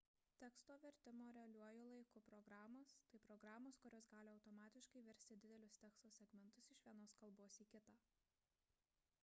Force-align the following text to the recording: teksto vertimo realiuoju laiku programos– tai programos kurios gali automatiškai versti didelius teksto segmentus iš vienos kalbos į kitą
teksto 0.41 0.75
vertimo 0.83 1.25
realiuoju 1.35 1.83
laiku 1.89 2.21
programos– 2.29 2.93
tai 3.11 3.19
programos 3.27 3.77
kurios 3.83 4.09
gali 4.15 4.33
automatiškai 4.37 5.03
versti 5.09 5.37
didelius 5.45 5.77
teksto 5.83 6.13
segmentus 6.17 6.71
iš 6.77 6.81
vienos 6.89 7.15
kalbos 7.21 7.61
į 7.67 7.69
kitą 7.75 7.99